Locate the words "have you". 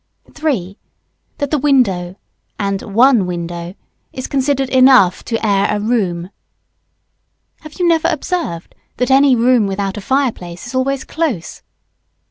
7.59-7.87